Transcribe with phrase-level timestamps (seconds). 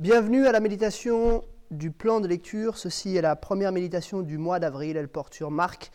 [0.00, 2.78] Bienvenue à la méditation du plan de lecture.
[2.78, 4.96] Ceci est la première méditation du mois d'avril.
[4.96, 5.90] Elle porte sur Marc,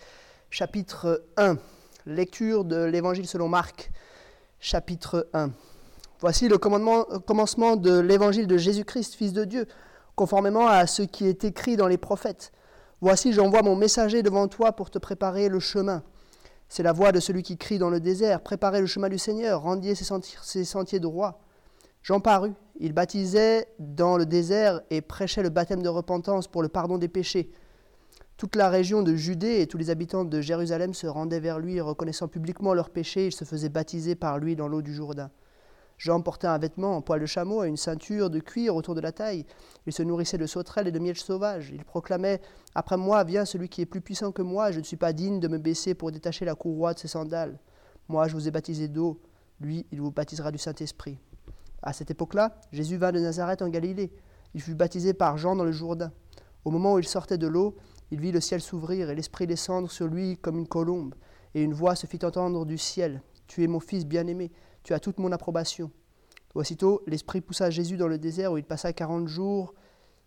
[0.51, 1.57] chapitre 1.
[2.05, 3.89] Lecture de l'Évangile selon Marc,
[4.59, 5.49] chapitre 1.
[6.19, 9.65] Voici le commencement de l'Évangile de Jésus-Christ, Fils de Dieu,
[10.15, 12.51] conformément à ce qui est écrit dans les prophètes.
[13.01, 16.03] Voici, j'envoie mon messager devant toi pour te préparer le chemin.
[16.69, 19.63] C'est la voix de celui qui crie dans le désert, préparez le chemin du Seigneur,
[19.63, 21.39] rendiez ses sentiers, droits.
[22.03, 26.69] Jean parut, il baptisait dans le désert et prêchait le baptême de repentance pour le
[26.69, 27.51] pardon des péchés.
[28.37, 31.79] Toute la région de Judée et tous les habitants de Jérusalem se rendaient vers lui,
[31.79, 35.31] reconnaissant publiquement leurs péchés, ils se faisaient baptiser par lui dans l'eau du Jourdain.
[35.97, 38.99] Jean portait un vêtement en poil de chameau et une ceinture de cuir autour de
[38.99, 39.45] la taille.
[39.85, 41.71] Il se nourrissait de sauterelles et de miel sauvage.
[41.73, 42.41] Il proclamait
[42.73, 45.39] Après moi vient celui qui est plus puissant que moi, je ne suis pas digne
[45.39, 47.57] de me baisser pour détacher la courroie de ses sandales.
[48.09, 49.21] Moi, je vous ai baptisé d'eau,
[49.61, 51.17] lui, il vous baptisera du Saint-Esprit.
[51.85, 54.11] À cette époque-là, Jésus vint de Nazareth en Galilée.
[54.55, 56.11] Il fut baptisé par Jean dans le Jourdain.
[56.65, 57.77] Au moment où il sortait de l'eau,
[58.09, 61.13] il vit le ciel s'ouvrir et l'Esprit descendre sur lui comme une colombe.
[61.53, 63.21] Et une voix se fit entendre du ciel.
[63.47, 64.51] Tu es mon Fils bien-aimé,
[64.83, 65.91] tu as toute mon approbation.
[66.55, 69.73] Aussitôt, l'Esprit poussa Jésus dans le désert où il passa quarante jours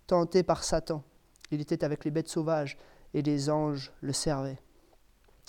[0.06, 1.03] tenté par Satan.
[1.51, 2.79] Il était avec les bêtes sauvages
[3.14, 4.61] et les anges le servaient.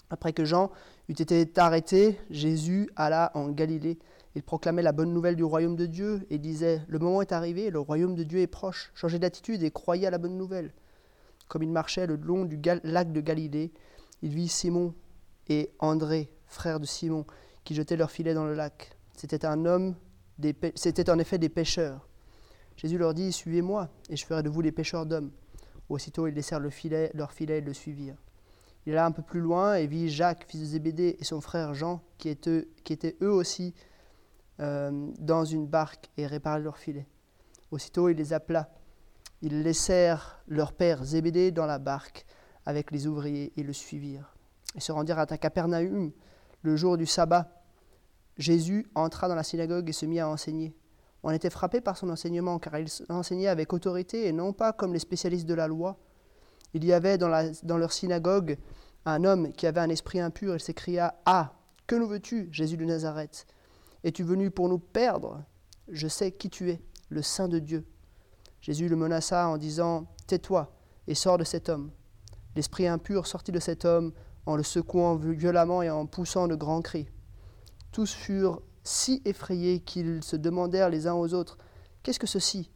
[0.09, 0.71] Après que Jean
[1.07, 3.99] eut été arrêté, Jésus alla en Galilée
[4.35, 7.69] il proclamait la bonne nouvelle du royaume de Dieu et disait Le moment est arrivé,
[7.69, 8.91] le royaume de Dieu est proche.
[8.93, 10.73] Changez d'attitude et croyez à la bonne nouvelle.
[11.47, 13.71] Comme il marchait le long du lac de Galilée,
[14.21, 14.93] il vit Simon
[15.47, 17.25] et André, frères de Simon,
[17.63, 18.95] qui jetaient leurs filets dans le lac.
[19.15, 19.95] C'était un homme,
[20.75, 22.07] c'était en effet des pêcheurs.
[22.77, 25.31] Jésus leur dit Suivez-moi, et je ferai de vous des pêcheurs d'hommes.
[25.89, 28.21] Aussitôt, ils laissèrent le filet, leur filet et le suivirent.
[28.85, 31.73] Il alla un peu plus loin et vit Jacques, fils de Zébédée, et son frère
[31.73, 33.73] Jean, qui étaient, eux aussi
[34.59, 37.07] dans une barque et réparer leurs filets.
[37.71, 38.69] Aussitôt, il les appela.
[39.41, 42.25] Ils laissèrent leur père Zébédée dans la barque
[42.65, 44.35] avec les ouvriers et le suivirent.
[44.75, 46.11] Ils se rendirent à Capernaum
[46.61, 47.63] le jour du sabbat.
[48.37, 50.75] Jésus entra dans la synagogue et se mit à enseigner.
[51.23, 54.93] On était frappé par son enseignement, car il enseignait avec autorité et non pas comme
[54.93, 55.97] les spécialistes de la loi.
[56.73, 58.57] Il y avait dans leur synagogue
[59.05, 60.53] un homme qui avait un esprit impur.
[60.53, 61.53] Il s'écria Ah,
[61.87, 63.45] que nous veux-tu, Jésus de Nazareth?
[64.03, 65.43] Es-tu venu pour nous perdre?
[65.87, 67.85] Je sais qui tu es, le Saint de Dieu.
[68.61, 70.73] Jésus le menaça en disant Tais-toi
[71.07, 71.91] et sors de cet homme.
[72.55, 74.11] L'esprit impur sortit de cet homme
[74.45, 77.07] en le secouant violemment et en poussant de grands cris.
[77.91, 81.57] Tous furent si effrayés qu'ils se demandèrent les uns aux autres
[82.03, 82.71] Qu'est-ce que ceci?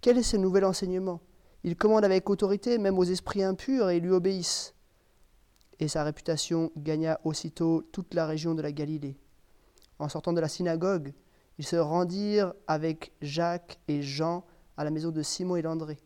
[0.00, 1.20] Quel est ce nouvel enseignement?
[1.64, 4.74] Il commande avec autorité même aux esprits impurs et ils lui obéissent.
[5.78, 9.18] Et sa réputation gagna aussitôt toute la région de la Galilée.
[10.00, 11.12] En sortant de la synagogue,
[11.58, 14.46] ils se rendirent avec Jacques et Jean
[14.78, 15.98] à la maison de Simon et d'André.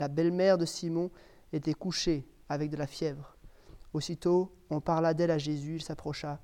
[0.00, 1.12] La belle-mère de Simon
[1.52, 3.36] était couchée avec de la fièvre.
[3.92, 6.40] Aussitôt, on parla d'elle à Jésus, il s'approcha.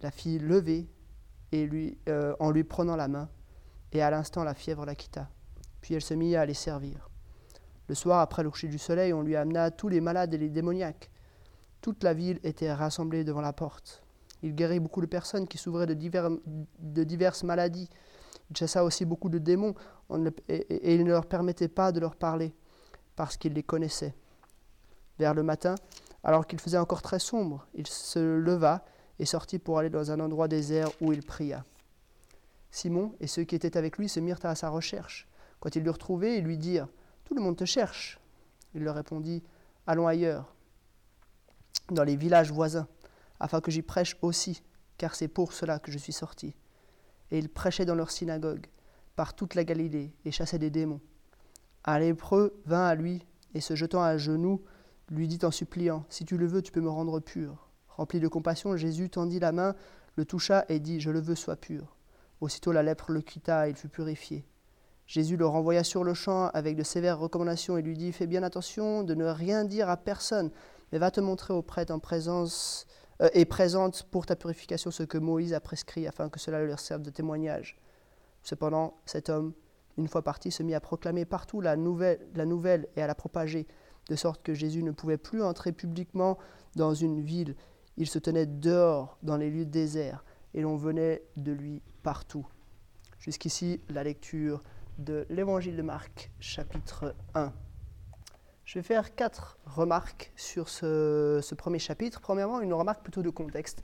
[0.00, 0.88] La fille levée
[1.52, 3.28] et lui, euh, en lui prenant la main,
[3.92, 5.30] et à l'instant la fièvre la quitta.
[5.82, 7.10] Puis elle se mit à les servir.
[7.86, 10.50] Le soir, après le coucher du soleil, on lui amena tous les malades et les
[10.50, 11.12] démoniaques.
[11.80, 14.01] Toute la ville était rassemblée devant la porte.
[14.42, 17.88] Il guérit beaucoup de personnes qui souffraient de, diverses maladies.
[18.50, 19.74] Il chassa aussi beaucoup de démons
[20.48, 22.52] et, il ne leur permettait pas de leur parler
[23.14, 24.14] parce qu'il les connaissait.
[25.18, 25.76] Vers le matin,
[26.24, 28.84] alors qu'il faisait encore très sombre, il se leva
[29.18, 31.64] et sortit pour aller dans un endroit désert où il pria.
[32.70, 35.28] Simon et ceux qui étaient avec lui se mirent à sa recherche.
[35.60, 36.88] Quand ils le retrouvèrent, ils lui dirent
[37.24, 38.18] Tout le monde te cherche.
[38.74, 39.44] Il leur répondit
[39.86, 40.54] Allons ailleurs,
[41.90, 42.88] dans les villages voisins
[43.42, 44.62] afin que j'y prêche aussi,
[44.96, 46.54] car c'est pour cela que je suis sorti.
[47.32, 48.68] Et il prêchait dans leur synagogue,
[49.16, 51.00] par toute la Galilée, et chassait des démons.
[51.84, 54.62] Un lépreux vint à lui, et se jetant à genoux,
[55.10, 57.68] lui dit en suppliant, Si tu le veux, tu peux me rendre pur.
[57.88, 59.74] Rempli de compassion, Jésus tendit la main,
[60.14, 61.96] le toucha et dit, Je le veux, sois pur.
[62.40, 64.46] Aussitôt la lèpre le quitta, et il fut purifié.
[65.08, 68.44] Jésus le renvoya sur le champ avec de sévères recommandations et lui dit Fais bien
[68.44, 70.52] attention de ne rien dire à personne,
[70.92, 72.86] mais va te montrer au prêtre en présence
[73.34, 77.02] et présente pour ta purification ce que Moïse a prescrit afin que cela leur serve
[77.02, 77.76] de témoignage.
[78.42, 79.52] Cependant, cet homme,
[79.98, 83.14] une fois parti, se mit à proclamer partout la nouvelle, la nouvelle et à la
[83.14, 83.66] propager,
[84.08, 86.38] de sorte que Jésus ne pouvait plus entrer publiquement
[86.74, 87.54] dans une ville.
[87.96, 90.24] Il se tenait dehors, dans les lieux déserts,
[90.54, 92.46] et l'on venait de lui partout.
[93.18, 94.62] Jusqu'ici, la lecture
[94.98, 97.52] de l'Évangile de Marc, chapitre 1.
[98.72, 102.22] Je vais faire quatre remarques sur ce, premier chapitre.
[102.22, 103.82] Premièrement, une remarque plutôt de contexte.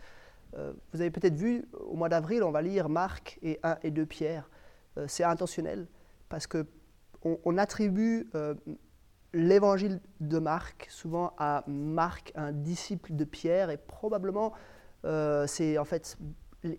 [0.57, 3.91] Euh, vous avez peut-être vu, au mois d'avril, on va lire Marc et 1 et
[3.91, 4.49] 2 Pierre.
[4.97, 5.89] Euh, c'est intentionnel
[6.31, 6.65] parce que
[7.23, 8.31] on, attribue
[9.35, 14.55] l'évangile de Marc souvent à Marc, un disciple de Pierre, et probablement
[15.47, 16.17] c'est en fait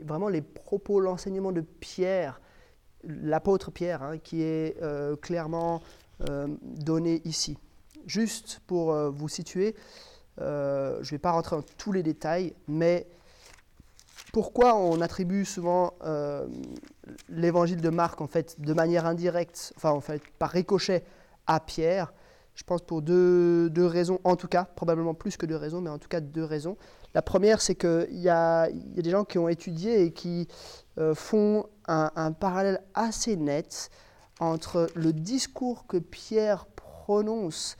[0.03, 2.41] vraiment les propos, l'enseignement de Pierre,
[3.03, 4.81] l'apôtre Pierre, hein, qui est
[5.21, 5.81] clairement
[6.63, 7.59] donné ici.
[8.05, 9.75] Juste pour vous situer,
[10.37, 13.07] je ne vais pas rentrer dans tous les détails, mais
[14.31, 16.47] pourquoi on attribue souvent euh,
[17.29, 21.03] l'évangile de Marc, en fait, de manière indirecte, enfin, en fait, par ricochet
[21.47, 22.13] à Pierre?
[22.53, 25.97] Je pense pour deux, raisons, en tout cas, probablement plus que deux raisons, mais en
[25.97, 26.77] tout cas deux raisons.
[27.13, 30.47] La première, c'est qu'il y y a des gens qui ont étudié et qui
[30.97, 33.89] euh, font un, un, parallèle assez net
[34.41, 36.65] entre le discours que Pierre
[37.09, 37.75] prononce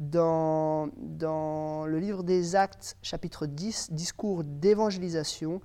[0.00, 5.60] dans, dans le livre des Actes, chapitre 10, discours d'évangélisation,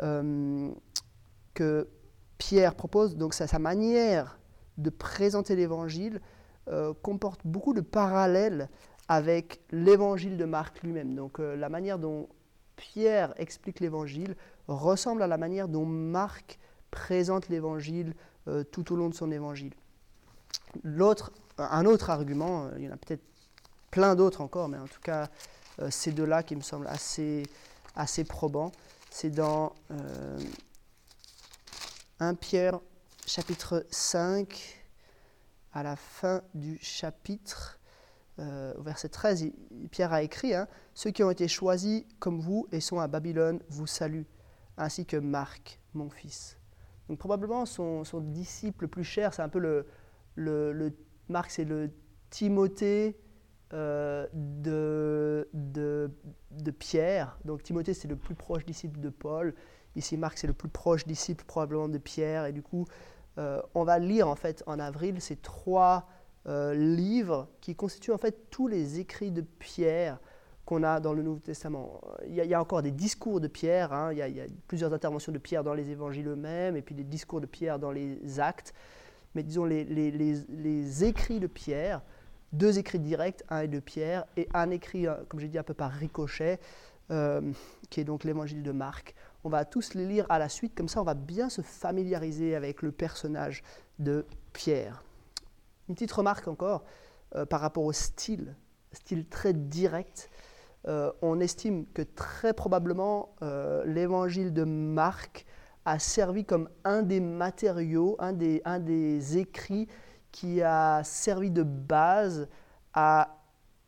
[0.00, 0.70] euh,
[1.54, 1.88] que
[2.38, 4.38] Pierre propose, donc sa, manière
[4.78, 6.20] de présenter l'évangile
[6.68, 8.68] euh, comporte beaucoup de parallèles
[9.08, 11.16] avec l'évangile de Marc lui-même.
[11.16, 12.28] Donc euh, la manière dont
[12.76, 14.36] Pierre explique l'évangile
[14.68, 16.60] ressemble à la manière dont Marc
[16.92, 18.14] présente l'évangile
[18.70, 19.74] tout au long de son évangile.
[20.84, 23.24] L'autre, un autre argument, il y en a peut-être
[23.90, 25.28] plein d'autres encore, mais en tout cas,
[25.80, 27.44] euh, ces deux-là qui me semblent assez,
[27.94, 28.72] assez probants.
[29.10, 29.74] C'est dans
[32.20, 32.80] 1 euh, Pierre
[33.26, 34.84] chapitre 5,
[35.72, 37.78] à la fin du chapitre,
[38.38, 39.50] euh, verset 13,
[39.90, 43.60] Pierre a écrit hein, Ceux qui ont été choisis comme vous et sont à Babylone
[43.68, 44.26] vous saluent,
[44.76, 46.56] ainsi que Marc, mon fils.
[47.08, 49.86] Donc probablement son, son disciple le plus cher, c'est un peu le
[51.28, 51.90] Marc, c'est le
[52.30, 53.18] Timothée
[53.72, 57.38] euh, de, de, Pierre.
[57.44, 59.54] Donc Timothée, c'est le plus proche disciple de Paul.
[59.96, 62.46] Ici, Marc, c'est le plus proche disciple probablement de Pierre.
[62.46, 62.84] Et du coup,
[63.38, 66.08] euh, on va lire en fait en avril ces trois
[66.46, 70.20] euh, livres qui constituent en fait tous les écrits de Pierre
[70.64, 72.00] qu'on a dans le Nouveau Testament.
[72.26, 74.12] Il y, a, encore des discours de Pierre, hein.
[74.12, 77.40] il, y a, plusieurs interventions de Pierre dans les évangiles eux-mêmes, et puis des discours
[77.40, 78.74] de Pierre dans les actes.
[79.36, 82.00] Mais disons, les, écrits de Pierre
[82.52, 85.62] deux écrits directs, un et de Pierre, et un écrit, euh, comme j'ai dit, un
[85.62, 86.58] peu par ricochet,
[87.10, 87.52] euh,
[87.90, 89.14] qui est donc l'évangile de Marc.
[89.44, 92.56] On va tous les lire à la suite, comme ça on va bien se familiariser
[92.56, 93.62] avec le personnage
[93.98, 94.24] de
[94.54, 95.04] Pierre.
[95.88, 96.84] Une petite remarque encore
[97.34, 98.56] euh, par rapport au style,
[98.92, 100.30] style très direct.
[101.20, 103.34] on estime que très probablement
[103.84, 105.44] l'évangile de Marc
[105.86, 109.88] a servi comme un des matériaux, un des, un des écrits
[110.32, 112.48] qui a servi de base
[112.92, 113.38] à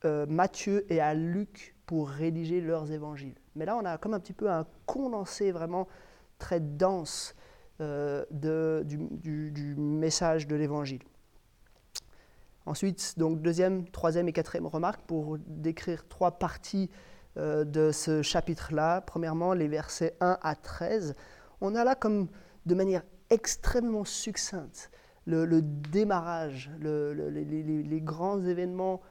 [0.04, 3.34] euh, Matthieu et à Luc pour rédiger leurs évangiles.
[3.56, 5.88] Mais là, on a comme un petit peu un condensé vraiment
[6.38, 7.34] très dense
[7.80, 11.02] euh, de, du, message de l'évangile.
[12.64, 16.90] Ensuite, donc deuxième, troisième et quatrième remarque pour décrire trois parties
[17.38, 19.00] euh, de ce chapitre-là.
[19.00, 21.16] Premièrement, les versets 1 à 13.
[21.60, 22.28] On a là comme
[22.66, 24.90] de manière extrêmement succincte
[25.26, 29.02] le, démarrage, les, grands événements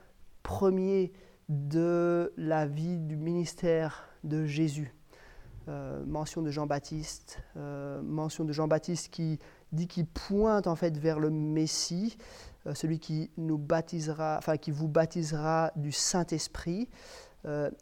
[0.41, 1.13] premiers
[1.49, 4.93] de la vie du ministère de Jésus.
[5.69, 9.37] Euh, mention de Jean-Baptiste, euh, mention de Jean-Baptiste qui
[9.73, 12.17] dit qu'il pointe en fait vers le Messie,
[12.65, 16.87] euh, celui qui nous baptisera, enfin qui vous baptisera du Saint-Esprit.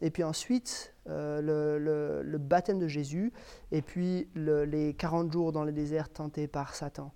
[0.01, 3.31] et puis ensuite, le, baptême de Jésus,
[3.71, 7.12] et puis les 40 jours dans le désert tentés par Satan.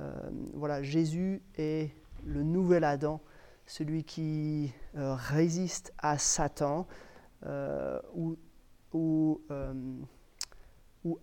[0.00, 0.12] Euh,
[0.54, 1.90] voilà, Jésus est
[2.24, 3.20] le nouvel Adam,
[3.66, 6.86] celui qui euh, résiste à Satan,
[7.44, 8.36] euh, où,
[8.92, 9.40] où,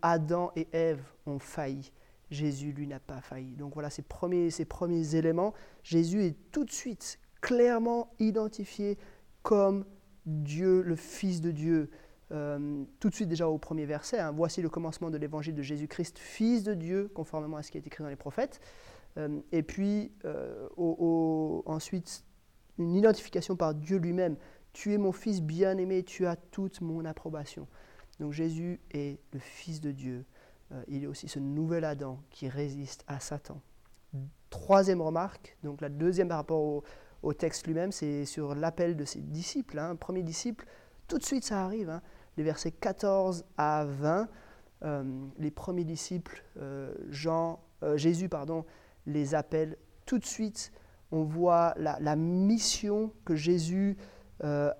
[0.02, 1.92] Adam et Ève ont failli.
[2.32, 3.56] Jésus, lui, n'a pas failli.
[3.56, 5.54] Donc voilà ces premiers, ces premiers éléments.
[5.84, 8.98] Jésus est tout de suite clairement identifié
[9.44, 9.86] comme
[10.26, 11.90] Dieu, le Fils de Dieu,
[12.32, 15.62] euh, tout de suite déjà au premier verset, hein, voici le commencement de l'évangile de
[15.62, 18.60] Jésus-Christ, Fils de Dieu, conformément à ce qui est écrit dans les prophètes.
[19.18, 20.68] Euh, et puis euh,
[21.66, 22.24] ensuite,
[22.80, 24.38] une identification par Dieu lui-même.
[24.72, 27.68] Tu es mon Fils bien-aimé, tu as toute mon approbation.
[28.20, 30.26] Donc Jésus est le Fils de Dieu.
[30.88, 33.62] il est aussi ce nouvel Adam qui résiste à Satan.
[34.50, 36.84] Troisième remarque, donc la deuxième par rapport au,
[37.32, 39.80] texte lui-même, c'est sur l'appel de ses disciples.
[39.80, 39.96] Hein.
[39.96, 40.66] Premier disciple,
[41.08, 41.90] tout de suite ça arrive.
[41.90, 42.02] Hein
[42.38, 44.28] les versets 14 à 20,
[44.84, 45.04] euh,
[45.38, 48.66] les premiers disciples, euh, Jean, euh, Jésus pardon,
[49.06, 50.72] les appelle tout de suite.
[51.12, 53.98] On voit la, mission que Jésus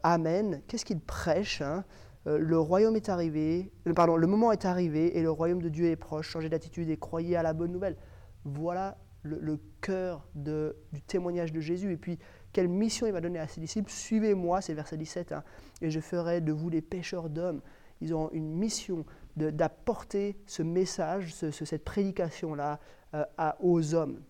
[0.02, 0.64] amène.
[0.68, 1.86] Qu'est-ce qu'il prêche hein?
[2.26, 5.96] Le royaume est arrivé, pardon, le moment est arrivé et le royaume de Dieu est
[5.96, 6.30] proche.
[6.30, 7.98] Changez d'attitude et croyez à la bonne nouvelle.
[8.46, 11.92] Voilà le, cœur du témoignage de Jésus.
[11.92, 12.20] Et puis,
[12.52, 15.44] quelle mission il va donner à ses disciples Suivez-moi, c'est verset 17, hein,
[15.82, 17.62] et je ferai de vous des pêcheurs d'hommes.
[18.02, 22.80] Ils ont une mission d'apporter ce message, cette prédication-là
[23.16, 23.24] euh,
[23.60, 24.22] aux hommes.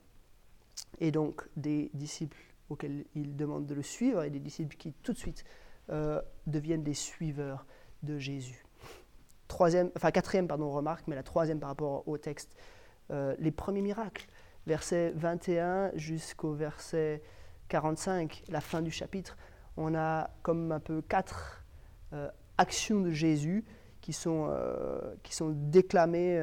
[0.99, 2.37] Et donc, des disciples
[2.69, 5.43] auxquels il demande de le suivre et des disciples qui tout de suite
[5.89, 7.65] euh, deviennent des suiveurs
[8.03, 8.65] de Jésus.
[9.47, 12.55] Troisième, enfin quatrième pardon, remarque, mais la troisième par rapport au texte,
[13.11, 14.27] euh, les premiers miracles,
[14.67, 17.21] verset 21 jusqu'au verset
[17.69, 19.37] 45, la fin du chapitre,
[19.77, 21.63] on a comme un peu quatre
[22.13, 23.65] euh, actions de Jésus
[24.01, 24.53] qui sont,
[25.23, 26.37] qui sont déclamées,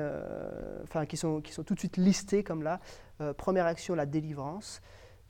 [0.83, 2.81] enfin qui sont, qui sont tout de suite listées comme là.
[3.37, 4.81] première action, la délivrance.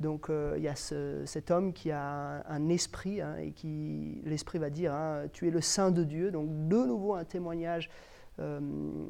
[0.01, 4.59] Donc euh, il y a cet homme qui a un, esprit hein, et qui l'esprit
[4.59, 6.31] va dire hein, tu es le saint de Dieu.
[6.31, 7.91] Donc de nouveau un témoignage
[8.41, 8.61] euh,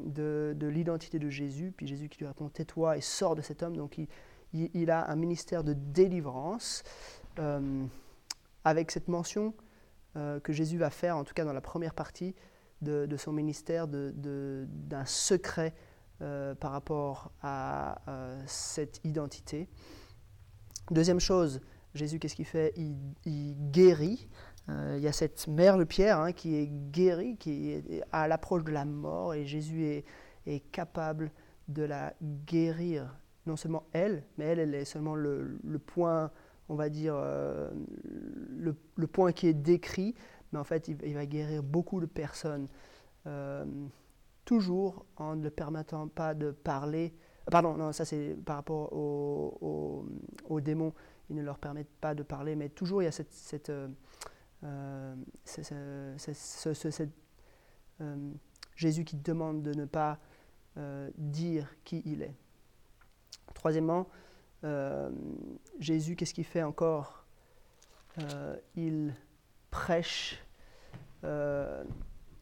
[0.05, 1.73] de, l'identité de Jésus.
[1.75, 3.75] Puis Jésus qui lui répond tais-toi et sors de cet homme.
[3.75, 3.97] Donc
[4.53, 6.83] il, a un ministère de délivrance
[7.39, 7.85] euh,
[8.63, 9.53] avec cette mention
[10.43, 12.35] que Jésus va faire, en tout cas dans la première partie
[12.81, 15.73] de, son ministère, d'un secret
[16.19, 18.01] par rapport à
[18.45, 19.69] cette identité.
[20.91, 21.61] Deuxième chose,
[21.93, 22.73] Jésus, qu'est-ce qu'il fait?
[22.75, 24.27] Il, guérit.
[24.69, 28.27] Euh, il y a cette mère de Pierre hein, qui est guérie, qui est à
[28.27, 31.31] l'approche de la mort, et Jésus est, capable
[31.67, 32.13] de la
[32.45, 33.15] guérir.
[33.45, 36.31] Non seulement elle, mais elle, elle est seulement le, point,
[36.69, 37.71] on va dire, euh,
[38.05, 40.15] le, point qui est décrit,
[40.51, 42.67] mais en fait, il, va guérir beaucoup de personnes,
[43.27, 43.65] euh,
[44.45, 47.13] toujours en ne permettant pas de parler
[47.49, 50.05] Pardon, non, ça c'est par rapport aux,
[50.61, 50.93] démons,
[51.29, 53.71] ils ne leur permettent pas de parler, mais toujours il y a cette,
[54.63, 55.15] euh,
[55.71, 56.15] euh,
[58.75, 60.19] Jésus qui demande de ne pas
[61.17, 62.33] dire qui il est.
[63.53, 64.07] Troisièmement,
[65.79, 67.25] Jésus, qu'est-ce qu'il fait encore?
[68.75, 69.13] Il
[69.69, 70.41] prêche,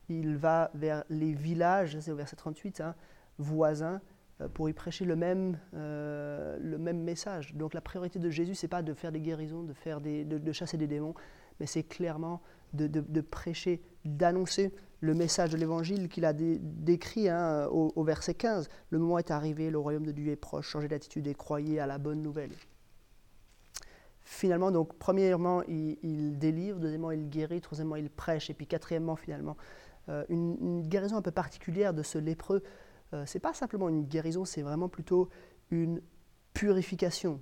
[0.09, 2.95] il va vers les villages, c'est au verset 38, hein,
[3.39, 3.99] voisins,
[4.41, 7.53] euh, pour y prêcher le même, euh, le même message.
[7.55, 10.77] Donc la priorité de Jésus, c'est pas de faire des guérisons, de, faire de, chasser
[10.77, 11.13] des démons,
[11.60, 12.42] mais c'est clairement
[12.74, 18.70] de, prêcher, d'annoncer le message de l'Évangile qu'il a décrit hein, au, verset 15.
[18.89, 21.88] Le moment est arrivé, le royaume de Dieu est proche, changez d'attitude et croyez à
[21.88, 22.51] la bonne nouvelle.
[24.22, 29.58] Finalement, donc, premièrement, il, délivre, deuxièmement, il guérit, troisièmement, il prêche, et puis quatrièmement, finalement,
[30.10, 32.62] euh, une, une, guérison un peu particulière de ce lépreux
[33.13, 35.30] euh, c'est pas simplement une guérison, c'est vraiment plutôt
[35.72, 36.01] une
[36.54, 37.42] purification.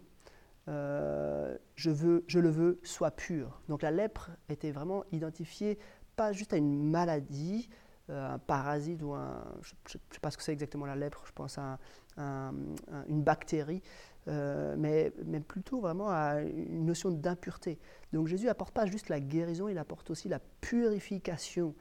[0.68, 3.62] Euh, je, veux, je le veux, soit pur.
[3.70, 5.78] Donc la lèpre était vraiment identifiée
[6.16, 7.70] pas juste à une maladie,
[8.10, 9.44] euh, un parasite ou un...
[9.62, 11.80] Je ne sais pas ce que c'est exactement la lèpre, je pense à
[12.18, 13.84] une bactérie,
[14.26, 17.78] mais, mais, plutôt vraiment à une notion d'impureté.
[18.12, 21.76] Donc Jésus apporte pas juste la guérison, il apporte aussi la purification.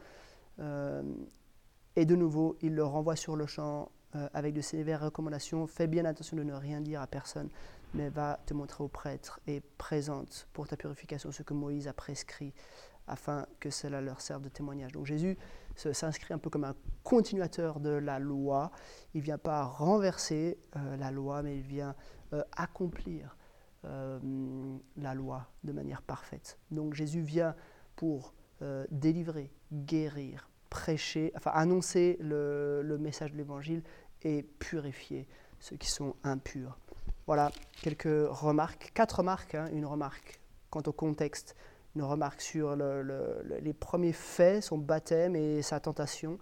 [1.97, 5.66] Et de nouveau, il le renvoie sur le champ euh, avec de sévères recommandations.
[5.66, 7.49] Fais bien attention de ne rien dire à personne,
[7.95, 11.93] mais va te montrer au prêtre et présente pour ta purification ce que Moïse a
[11.93, 12.52] prescrit
[13.07, 14.93] afin que cela leur serve de témoignage.
[14.93, 15.38] Donc Jésus
[15.76, 16.75] s'inscrit un peu comme un
[17.05, 18.73] continuateur de la loi.
[19.14, 21.95] Il ne vient pas renverser euh, la loi, mais il vient
[22.33, 23.37] euh, accomplir
[24.97, 26.59] la loi de manière parfaite.
[26.73, 27.55] Donc Jésus vient
[27.95, 28.35] pour
[28.90, 33.83] délivrer, guérir, prêcher, enfin annoncer le, message de l'Évangile
[34.23, 35.28] et purifier
[35.59, 36.78] ceux qui sont impurs.
[37.26, 37.50] Voilà
[37.83, 39.68] quelques remarques, quatre remarques, hein.
[39.73, 40.40] une remarque
[40.71, 41.56] quant au contexte,
[41.97, 46.38] une remarque sur les premiers faits, son baptême et sa tentation,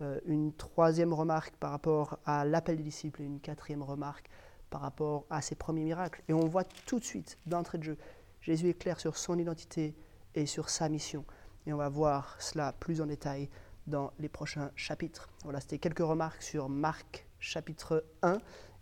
[0.00, 4.30] euh, une troisième remarque par rapport à l'appel des disciples et une quatrième remarque
[4.70, 6.22] par rapport à ses premiers miracles.
[6.28, 7.98] Et on voit tout de suite, d'entrée de jeu,
[8.40, 9.94] Jésus est clair sur son identité
[10.34, 11.26] et sur sa mission.
[11.66, 13.50] Et on va voir cela plus en détail
[13.86, 15.28] dans les prochains chapitres.
[15.42, 18.38] Voilà, c'était quelques remarques sur Marc chapitre 1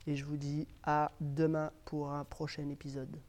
[0.06, 3.20] et je vous dis à demain pour un prochain épisode.